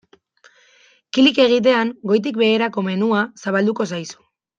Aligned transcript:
Klik 1.17 1.37
egitean 1.43 1.91
goitik-beherako 2.11 2.85
menua 2.89 3.21
zabalduko 3.43 3.89
zaizu. 3.93 4.19